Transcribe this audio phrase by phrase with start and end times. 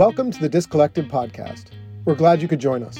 [0.00, 1.72] Welcome to the Disc Collective podcast.
[2.06, 2.96] We're glad you could join us.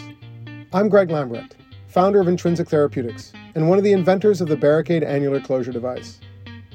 [0.75, 1.53] I'm Greg Lambrecht,
[1.87, 6.21] founder of Intrinsic Therapeutics and one of the inventors of the Barricaid annular closure device.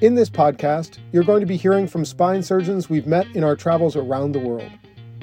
[0.01, 3.55] In this podcast, you're going to be hearing from spine surgeons we've met in our
[3.55, 4.71] travels around the world.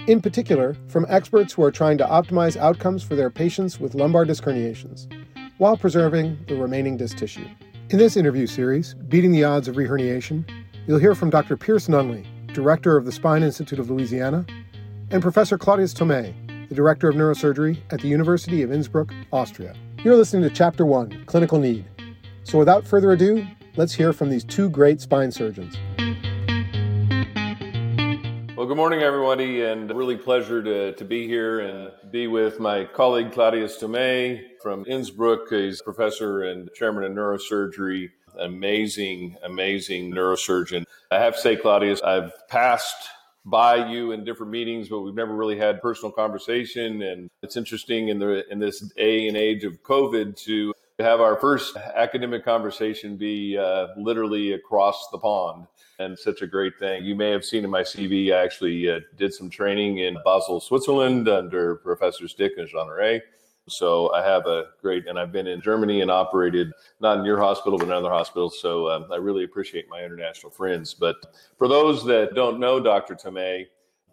[0.07, 4.25] In particular, from experts who are trying to optimize outcomes for their patients with lumbar
[4.25, 5.13] disc herniations
[5.59, 7.49] while preserving the remaining disc tissue.
[7.91, 10.49] In this interview series, Beating the Odds of Reherniation,
[10.87, 11.57] you'll hear from Dr.
[11.57, 14.47] Pierce Nunley, director of the Spine Institute of Louisiana,
[15.13, 16.35] and Professor Claudius Thomé,
[16.71, 19.75] the director of neurosurgery at the University of Innsbruck, Austria.
[20.03, 21.85] You're listening to Chapter 1 Clinical Need.
[22.45, 25.77] So without further ado, let's hear from these two great spine surgeons.
[28.57, 32.87] Well, good morning, everybody, and really pleasure to, to be here and be with my
[32.87, 35.51] colleague Claudius Thomé from Innsbruck.
[35.51, 38.09] He's professor and chairman of neurosurgery.
[38.41, 40.85] Amazing, amazing neurosurgeon.
[41.11, 43.11] I have to say, Claudius, I've passed
[43.45, 47.03] by you in different meetings, but we've never really had personal conversation.
[47.03, 51.37] And it's interesting in the in this day and age of COVID to have our
[51.37, 55.67] first academic conversation be uh, literally across the pond
[55.99, 57.05] and such a great thing.
[57.05, 60.61] You may have seen in my CV, I actually uh, did some training in Basel,
[60.61, 63.23] Switzerland under Professors Dick and Jeanneret.
[63.69, 67.39] So I have a great, and I've been in Germany and operated not in your
[67.39, 68.59] hospital, but in other hospitals.
[68.61, 70.95] So um, I really appreciate my international friends.
[70.95, 71.17] But
[71.59, 73.15] for those that don't know Dr.
[73.15, 73.67] Thomé,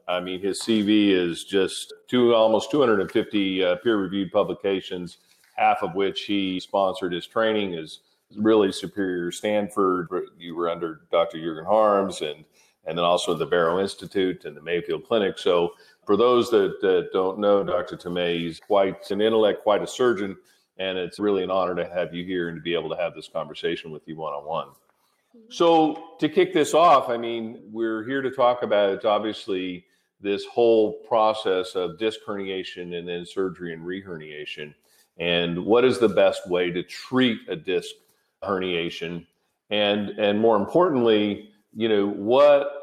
[0.07, 5.17] I mean, his CV is just two, almost 250 uh, peer-reviewed publications,
[5.55, 8.01] half of which he sponsored his training is
[8.37, 10.09] really superior Stanford.
[10.37, 11.39] You were under Dr.
[11.39, 12.45] Jurgen Harms and
[12.85, 15.37] and then also the Barrow Institute and the Mayfield Clinic.
[15.37, 15.73] So
[16.09, 17.95] for those that, that don't know Dr.
[17.95, 20.35] Thomé, he's quite an intellect, quite a surgeon,
[20.79, 23.13] and it's really an honor to have you here and to be able to have
[23.13, 24.69] this conversation with you one on one.
[25.49, 29.85] So to kick this off, I mean, we're here to talk about obviously
[30.19, 34.73] this whole process of disc herniation and then surgery and reherniation,
[35.19, 37.93] and what is the best way to treat a disc
[38.43, 39.27] herniation,
[39.69, 42.78] and and more importantly, you know what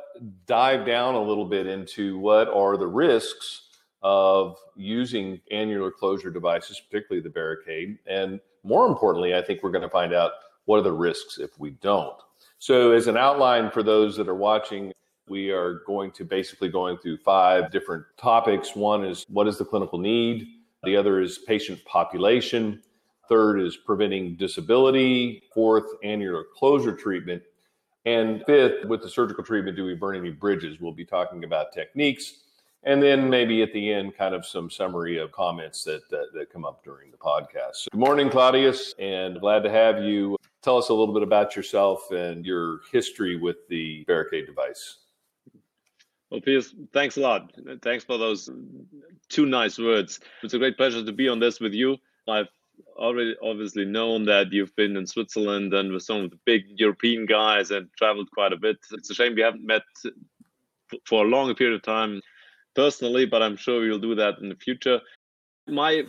[0.47, 3.63] dive down a little bit into what are the risks
[4.03, 7.99] of using annular closure devices, particularly the Barricaid.
[8.07, 10.33] And more importantly, I think we're going to find out
[10.65, 12.17] what are the risks if we don't.
[12.59, 14.93] So, as an outline for those that are watching,
[15.29, 18.75] we are going to basically going through five different topics.
[18.77, 20.47] One is what is the clinical need?
[20.85, 22.83] The other is patient population.
[23.29, 25.43] Third is preventing disability.
[25.53, 27.43] Fourth, annular closure treatment.
[28.07, 30.81] And fifth, with the surgical treatment, do we burn any bridges?
[30.81, 32.35] We'll be talking about techniques.
[32.85, 36.53] And then maybe at the end, kind of some summary of comments that, that, that
[36.53, 37.75] come up during the podcast.
[37.75, 40.37] So good morning, Claudius, and glad to have you.
[40.63, 44.99] Tell us a little bit about yourself and your history with the Barricaid device.
[46.31, 47.53] Well, Pierce, thanks a lot.
[47.83, 48.49] Thanks for those
[49.29, 50.21] two nice words.
[50.45, 51.97] It's a great pleasure to be on this with you.
[52.29, 52.49] I've
[52.97, 57.27] already obviously known that you've been in Switzerland and with some of the big European
[57.27, 58.79] guys and traveled quite a bit.
[58.93, 59.83] It's a shame we haven't met
[61.05, 62.21] for a long period of time
[62.75, 65.01] personally, but I'm sure we'll do that in the future.
[65.67, 66.05] My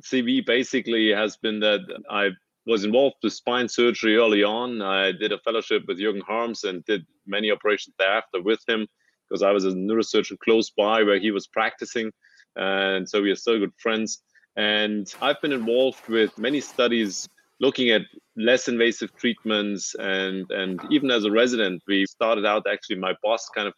[0.00, 1.80] CV basically has been that
[2.10, 2.30] I
[2.66, 4.82] was involved with spine surgery early on.
[4.82, 8.86] I did a fellowship with Jürgen Harms and did many operations thereafter with him
[9.28, 12.12] because I was a neurosurgeon close by where he was practicing.
[12.56, 14.22] And so we are still good friends.
[14.56, 17.28] And I've been involved with many studies
[17.60, 18.02] looking at
[18.36, 23.48] less invasive treatments and and even as a resident we started out actually my boss
[23.54, 23.74] kind of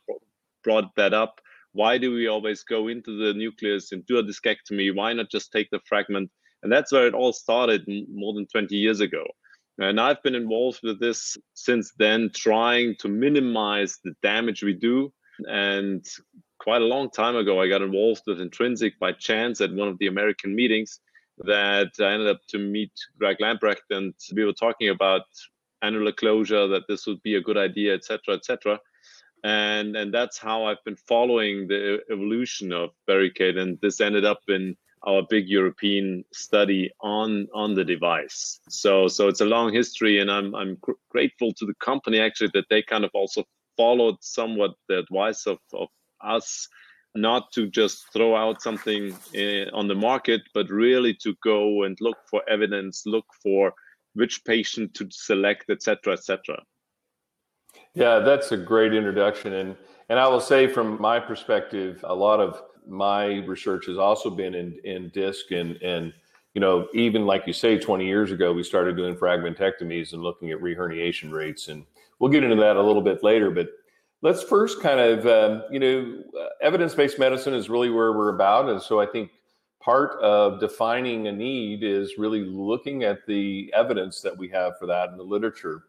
[0.63, 1.41] brought that up.
[1.73, 4.95] Why do we always go into the nucleus and do a discectomy?
[4.95, 6.31] Why not just take the fragment?
[6.63, 9.25] And that's where it all started more than 20 years ago.
[9.79, 15.13] And i've been involved with this since then trying to minimize the damage we do
[15.49, 16.05] and
[16.65, 19.99] quite a long time ago, I got involved with Intrinsic by chance at one of
[19.99, 21.01] the American meetings
[21.41, 25.27] that I ended up to meet Greg Lambrecht, and we were talking about
[25.83, 28.81] annular closure, that this would be a good idea, etc., etc.
[29.45, 34.41] And and that's how I've been following the evolution of Barricaid, and this ended up
[34.49, 34.75] in
[35.07, 38.59] our big European study on on the device.
[38.71, 42.53] So so it's a long history, and I'm I'm gr- grateful to the company actually
[42.55, 43.45] that they kind of also
[43.77, 45.89] followed somewhat the advice of, of
[46.25, 46.69] us
[47.15, 51.97] not to just throw out something uh, on the market, but really to go and
[52.01, 53.73] look for evidence, look for
[54.15, 56.61] which patient to select, etc., etc.
[57.95, 59.77] Yeah, that's a great introduction, and
[60.09, 64.55] and I will say from my perspective, a lot of my research has also been
[64.55, 66.13] in in disc and and
[66.55, 70.51] you know even like you say, 20 years ago we started doing fragmentectomies and looking
[70.51, 71.85] at reherniation rates, and
[72.19, 73.69] we'll get into that a little bit later, but
[74.25, 76.25] let's first kind of, um, you know,
[76.63, 78.71] evidence based medicine is really where we're about.
[78.71, 79.31] And so I think
[79.83, 84.87] part of defining a need is really looking at the evidence that we have for
[84.87, 85.85] that in the literature.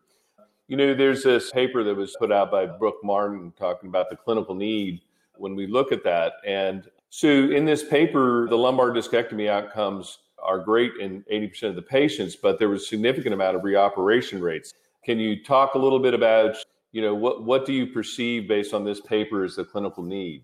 [0.68, 4.18] You know, there's this paper that was put out by Brook Martin talking about the
[4.18, 5.00] clinical need
[5.38, 6.34] when we look at that.
[6.46, 11.82] And so in this paper, the lumbar discectomy outcomes are great in 80% of the
[11.82, 14.74] patients, but there was significant amount of reoperation rates.
[15.06, 16.58] Can you talk a little bit about,
[16.96, 20.44] you know, what, what do you perceive based on this paper as the clinical need?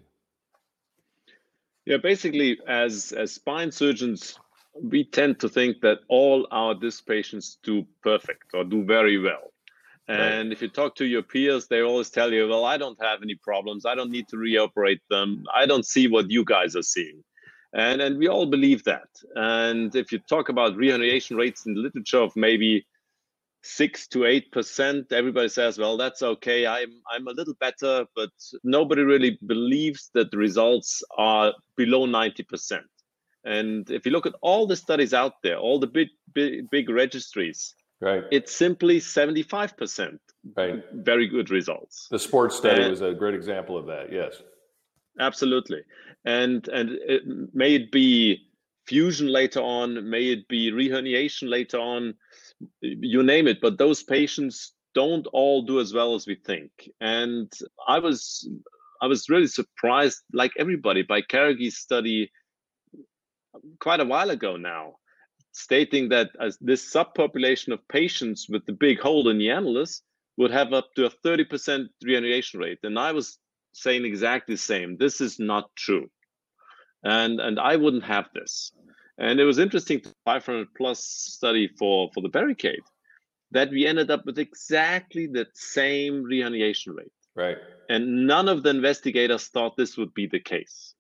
[1.85, 4.37] Yeah, basically, as as spine surgeons,
[4.75, 9.53] we tend to think that all our disc patients do perfect or do very well.
[10.09, 10.51] And right.
[10.51, 13.35] if you talk to your peers, they always tell you, well, I don't have any
[13.35, 13.85] problems.
[13.85, 15.45] I don't need to reoperate them.
[15.55, 17.23] I don't see what you guys are seeing.
[17.73, 19.07] And, and we all believe that.
[19.35, 22.85] And if you talk about reherniation rates in the literature of maybe
[23.63, 26.67] six to eight percent, everybody says, well, that's okay.
[26.67, 28.31] I'm I'm a little better, but
[28.63, 32.85] nobody really believes that the results are below 90 percent.
[33.43, 36.89] And if you look at all the studies out there, all the big big, big
[36.89, 40.19] registries, right, it's simply 75 percent.
[40.57, 40.83] Right.
[40.93, 42.07] Very good results.
[42.09, 44.11] The sports study and, was a great example of that.
[44.11, 44.41] Yes.
[45.19, 45.83] Absolutely
[46.25, 47.23] and and it,
[47.53, 48.47] may it be
[48.85, 52.13] fusion later on, may it be reherniation later on,
[52.81, 53.59] you name it.
[53.61, 56.71] But those patients don't all do as well as we think.
[56.99, 57.51] And
[57.87, 58.47] I was
[59.01, 62.31] I was really surprised, like everybody, by Carragee's study
[63.79, 64.95] quite a while ago now,
[65.53, 70.01] stating that as this subpopulation of patients with the big hole in the annulus
[70.37, 72.79] would have up to a 30% reherniation rate.
[72.83, 73.37] And I was
[73.73, 74.97] saying exactly the same.
[74.97, 76.09] This is not true.
[77.03, 78.71] And and I wouldn't have this.
[79.21, 82.81] And it was interesting 500 plus study for, for the Barricaid
[83.51, 87.11] that we ended up with exactly the same reherniation rate.
[87.35, 87.57] Right.
[87.89, 90.95] And none of the investigators thought this would be the case.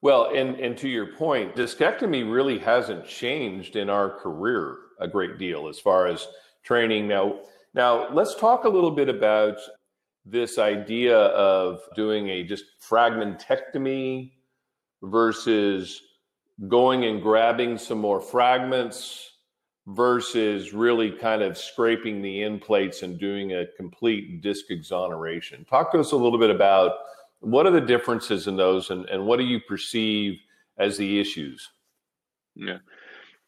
[0.00, 5.38] Well, and, and to your point, discectomy really hasn't changed in our career a great
[5.38, 6.28] deal as far as
[6.64, 7.08] training.
[7.08, 7.40] Now,
[7.74, 9.56] now let's talk a little bit about
[10.24, 14.32] this idea of doing a just fragmentectomy
[15.02, 16.00] versus
[16.66, 19.32] going and grabbing some more fragments
[19.86, 25.64] versus really kind of scraping the end plates and doing a complete disc exoneration.
[25.64, 26.92] Talk to us a little bit about
[27.40, 30.40] what are the differences in those and, and what do you perceive
[30.78, 31.70] as the issues?
[32.54, 32.78] Yeah.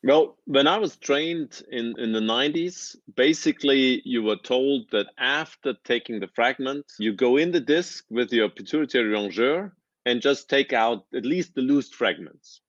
[0.02, 5.74] Well, when I was trained in, in the 90s, basically you were told that after
[5.84, 9.72] taking the fragment, you go in the disc with your pituitary rongeur
[10.06, 12.62] and just take out at least the loose fragments.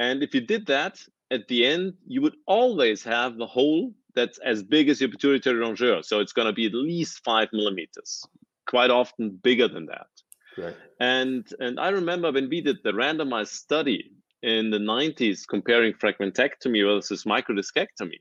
[0.00, 0.98] And if you did that,
[1.30, 5.58] at the end, you would always have the hole that's as big as your pituitary
[5.58, 6.02] rongeur.
[6.02, 8.24] So it's going to be at least five millimeters,
[8.66, 10.08] quite often bigger than that.
[10.56, 10.78] Correct.
[10.98, 14.10] And and I remember when we did the randomized study
[14.42, 18.20] in the 90s comparing fragmentectomy versus microdiscectomy.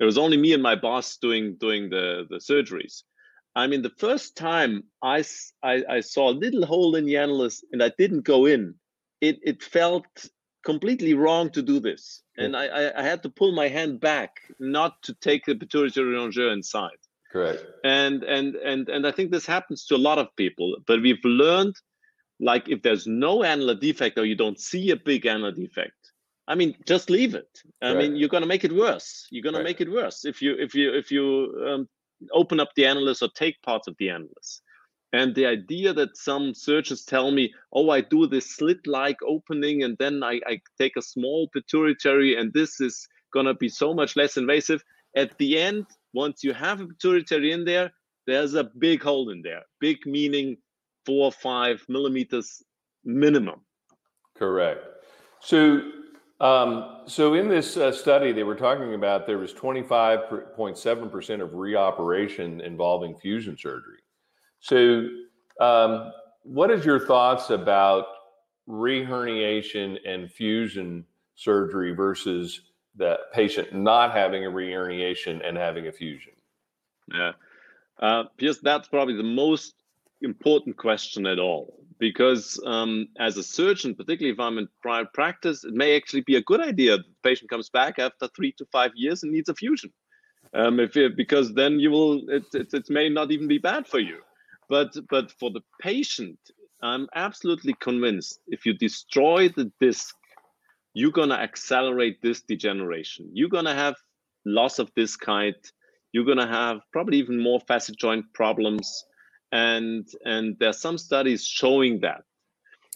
[0.00, 3.02] It was only me and my boss doing doing the, the surgeries.
[3.54, 5.24] I mean, the first time I,
[5.62, 8.74] I, I saw a little hole in the annulus and I didn't go in,
[9.20, 10.06] it, it felt
[10.64, 12.22] completely wrong to do this.
[12.36, 16.52] And I, I had to pull my hand back not to take the pituitary rongeur
[16.52, 17.00] inside.
[17.32, 17.64] Correct.
[17.84, 20.76] And and and and I think this happens to a lot of people.
[20.86, 21.74] But we've learned
[22.40, 26.12] like if there's no annular defect or you don't see a big annular defect
[26.46, 27.98] i mean just leave it i right.
[27.98, 29.60] mean you're going to make it worse you're going right.
[29.60, 31.88] to make it worse if you if you if you um,
[32.32, 34.60] open up the annulus or take parts of the annulus
[35.12, 39.82] and the idea that some surgeons tell me oh i do this slit like opening
[39.82, 43.94] and then I, I take a small pituitary and this is going to be so
[43.94, 44.82] much less invasive
[45.16, 47.90] at the end once you have a pituitary in there
[48.26, 50.56] there's a big hole in there big meaning
[51.06, 52.62] four or five millimeters
[53.04, 53.60] minimum.
[54.36, 54.84] Correct.
[55.40, 55.80] So,
[56.40, 62.62] um, so in this uh, study, they were talking about there was 25.7% of reoperation
[62.62, 63.98] involving fusion surgery.
[64.60, 65.08] So,
[65.60, 66.12] um,
[66.42, 68.06] what is your thoughts about
[68.68, 72.60] reherniation and fusion surgery versus
[72.96, 76.32] the patient not having a reherniation and having a fusion?
[77.12, 77.32] Yeah,
[78.00, 79.74] uh, because that's probably the most
[80.20, 85.64] important question at all because um, as a surgeon, particularly if I'm in private practice,
[85.64, 88.92] it may actually be a good idea the patient comes back after three to five
[88.94, 89.92] years and needs a fusion.
[90.54, 93.86] Um, if it, because then you will it, it, it may not even be bad
[93.86, 94.20] for you,
[94.68, 96.38] but but for the patient,
[96.82, 100.14] I'm absolutely convinced if you destroy the disc,
[100.94, 103.30] you're gonna accelerate this degeneration.
[103.32, 103.96] You're gonna have
[104.44, 105.72] loss of disc height.
[106.12, 109.04] You're gonna have probably even more facet joint problems
[109.52, 112.22] and and there's some studies showing that.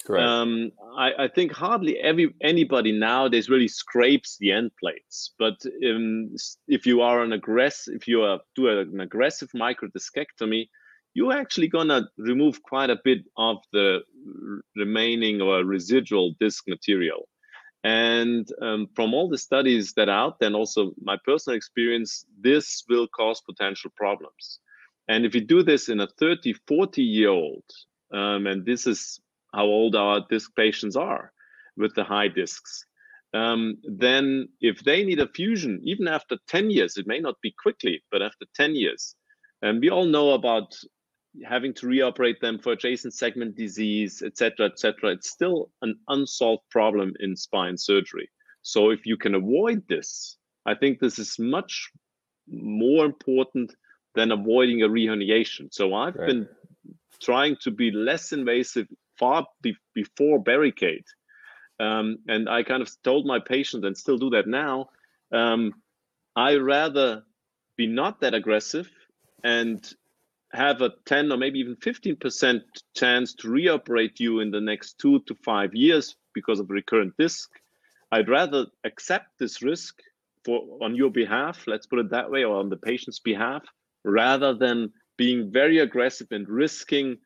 [0.07, 0.27] Correct.
[0.27, 5.33] Um, I, I, think hardly every anybody nowadays really scrapes the end plates.
[5.39, 6.35] But um,
[6.67, 10.69] if you are an aggressive, if you are, do an aggressive microdiscectomy,
[11.15, 14.01] you're actually gonna remove quite a bit of the
[14.77, 17.29] remaining or residual disc material.
[17.85, 22.25] And um, from all the studies that are out there, and also my personal experience,
[22.41, 24.61] this will cause potential problems.
[25.09, 27.65] And if you do this in a 30, 40 year old,
[28.13, 29.21] um, and this is
[29.53, 31.33] how old our disc patients are
[31.77, 32.87] with the high discs,
[33.35, 37.53] um, then if they need a fusion, even after 10 years, it may not be
[37.61, 39.17] quickly, but after 10 years,
[39.63, 40.75] and we all know about
[41.45, 45.13] having to reoperate them for adjacent segment disease, etc., etc.
[45.13, 48.29] It's still an unsolved problem in spine surgery.
[48.63, 50.37] So if you can avoid this,
[50.67, 51.91] I think this is much
[52.49, 53.75] more important
[54.15, 55.73] than avoiding a reherniation.
[55.73, 56.27] So I've right.
[56.27, 56.49] been
[57.21, 58.87] trying to be less invasive
[59.19, 61.05] far be- before Barricaid.
[61.81, 64.91] Um, and I kind of told my patient and still do that now.
[65.33, 65.73] Um,
[66.37, 67.25] I rather
[67.77, 68.89] be not that aggressive
[69.43, 69.93] and
[70.53, 72.61] have a 10 or maybe even 15%
[72.95, 77.51] chance to reoperate you in the next two to five years because of recurrent disc,
[78.11, 80.01] I'd rather accept this risk
[80.45, 83.63] for on your behalf, let's put it that way, or on the patient's behalf,
[84.05, 87.17] rather than being very aggressive and risking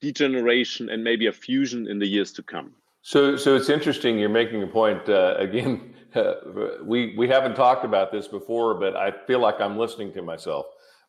[0.00, 2.74] degeneration and maybe a fusion in the years to come.
[3.02, 4.18] So, so it's interesting.
[4.18, 5.92] You're making a point uh, again.
[6.14, 10.22] Uh, we we haven't talked about this before, but I feel like I'm listening to
[10.22, 10.64] myself.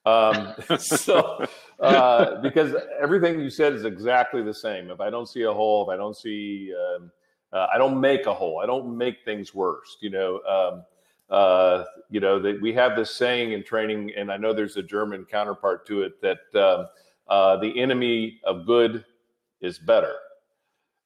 [0.07, 1.45] Um, so,
[1.79, 4.89] uh, because everything you said is exactly the same.
[4.89, 7.11] If I don't see a hole, if I don't see, um,
[7.51, 8.61] uh, I don't make a hole.
[8.63, 9.97] I don't make things worse.
[9.99, 10.83] You know, um,
[11.29, 14.83] uh, you know that we have this saying in training, and I know there's a
[14.83, 16.87] German counterpart to it that um,
[17.27, 19.03] uh, the enemy of good
[19.59, 20.15] is better.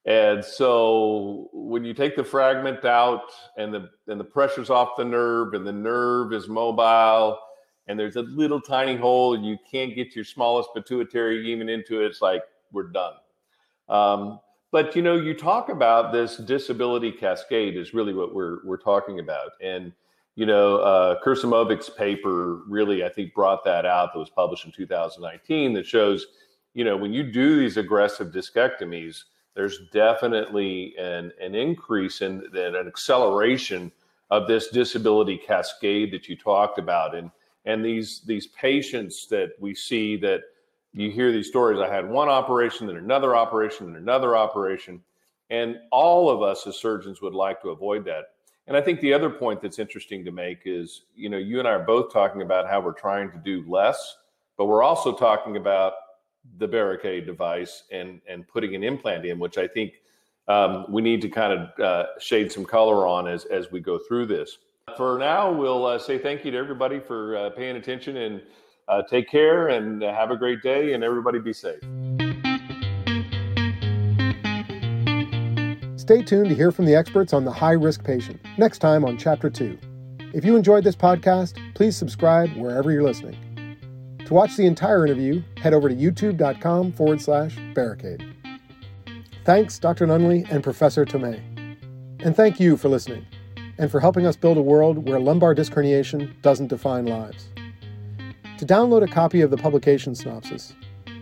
[0.04, 5.04] And so when you take the fragment out and the and the pressure's off the
[5.04, 7.38] nerve and the nerve is mobile
[7.86, 12.02] and there's a little tiny hole and you can't get your smallest pituitary even into
[12.02, 13.14] it, it's like we're done.
[13.88, 14.40] Um,
[14.72, 19.20] but you know, you talk about this disability cascade is really what we're we're talking
[19.20, 19.92] about, and
[20.34, 21.16] you know, uh,
[21.96, 26.26] paper really I think brought that out that was published in 2019 that shows,
[26.72, 29.24] you know, when you do these aggressive discectomies,
[29.54, 33.92] there's definitely an an increase in, in an acceleration
[34.30, 37.30] of this disability cascade that you talked about, and
[37.64, 40.42] and these these patients that we see that
[40.92, 45.00] you hear these stories i had one operation then another operation then another operation.
[45.50, 48.24] And all of us as surgeons would like to avoid that.
[48.66, 51.68] And i think the other point that's interesting to make is you know you and
[51.68, 54.16] i are both talking about how we're trying to do less
[54.56, 55.94] but we're also talking about
[56.58, 59.94] the Barricaid device and and putting an implant in which i think
[60.48, 63.98] um, we need to kind of uh, shade some color on as as we go
[63.98, 64.58] through this
[64.96, 68.42] for now, we'll uh, say thank you to everybody for uh, paying attention and
[68.88, 71.80] uh, take care and have a great day and everybody be safe.
[75.96, 79.16] Stay tuned to hear from the experts on the high risk patient next time on
[79.16, 79.78] Chapter 2.
[80.34, 83.36] If you enjoyed this podcast, please subscribe wherever you're listening.
[84.26, 88.24] To watch the entire interview, head over to youtube.com forward slash barricaid.
[89.44, 90.06] Thanks, Dr.
[90.06, 91.40] Nunley and Professor Thomé.
[92.20, 93.26] And thank you for listening
[93.78, 97.48] and for helping us build a world where lumbar disc herniation doesn't define lives.
[98.58, 100.74] To download a copy of the publication synopsis,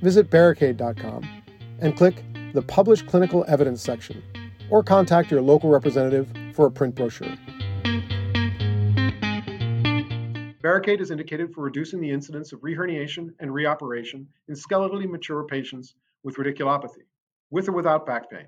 [0.03, 1.43] visit barricaid.com
[1.81, 4.23] and click the Published Clinical Evidence section,
[4.71, 7.35] or contact your local representative for a print brochure.
[10.63, 15.95] Barricaid is indicated for reducing the incidence of reherniation and reoperation in skeletally mature patients
[16.23, 17.05] with radiculopathy,
[17.51, 18.47] with or without back pain,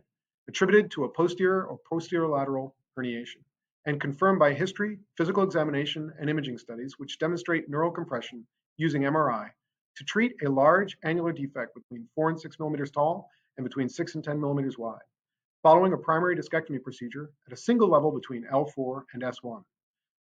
[0.49, 3.39] attributed to a posterior or posterior lateral herniation
[3.87, 8.47] and confirmed by history, physical examination, and imaging studies which demonstrate neural compression
[8.77, 9.51] using MRI
[9.97, 14.15] to treat a large annular defect between 4 and 6 millimeters tall and between 6
[14.15, 15.01] and 10 millimeters wide,
[15.63, 19.63] following a primary discectomy procedure at a single level between L4 and S1.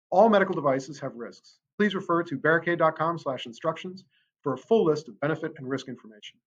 [0.10, 1.60] All medical devices have risks.
[1.78, 4.04] Please refer to barricaid.com slash instructions
[4.42, 6.40] for a full list of benefit and risk information.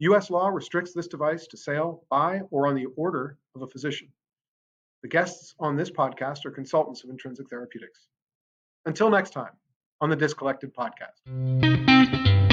[0.00, 4.08] US law restricts this device to sale by or on the order of a physician.
[5.02, 8.08] The guests on this podcast are consultants of Intrinsic Therapeutics.
[8.86, 9.52] Until next time
[10.00, 12.45] on the Disc Collective podcast.